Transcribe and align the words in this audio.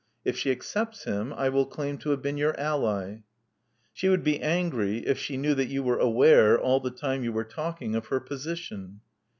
If 0.25 0.35
she 0.35 0.49
accepts 0.49 1.03
him, 1.03 1.31
I 1.31 1.49
will 1.49 1.67
claim 1.67 1.99
to 1.99 2.09
have 2.09 2.23
been 2.23 2.35
your 2.35 2.59
ally." 2.59 3.19
'*She 3.93 4.09
would 4.09 4.23
be 4.23 4.39
angry 4.41 5.05
if 5.05 5.19
she 5.19 5.37
knew 5.37 5.53
that 5.53 5.67
you 5.67 5.83
were 5.83 5.99
aware, 5.99 6.59
all 6.59 6.79
the 6.79 6.89
time 6.89 7.23
you 7.23 7.31
were 7.31 7.43
talking, 7.43 7.93
of 7.93 8.07
her 8.07 8.19
position." 8.19 9.01